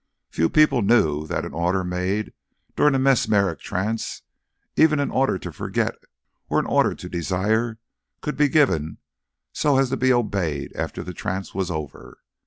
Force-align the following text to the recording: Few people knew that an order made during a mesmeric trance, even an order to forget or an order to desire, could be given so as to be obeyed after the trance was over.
Few 0.31 0.49
people 0.49 0.81
knew 0.81 1.27
that 1.27 1.45
an 1.45 1.53
order 1.53 1.83
made 1.83 2.33
during 2.75 2.95
a 2.95 2.97
mesmeric 2.97 3.59
trance, 3.59 4.23
even 4.75 4.99
an 4.99 5.11
order 5.11 5.37
to 5.37 5.51
forget 5.51 5.93
or 6.49 6.57
an 6.57 6.65
order 6.65 6.95
to 6.95 7.07
desire, 7.07 7.77
could 8.21 8.35
be 8.35 8.49
given 8.49 8.97
so 9.53 9.77
as 9.77 9.89
to 9.89 9.97
be 9.97 10.11
obeyed 10.11 10.73
after 10.73 11.03
the 11.03 11.13
trance 11.13 11.53
was 11.53 11.69
over. 11.69 12.17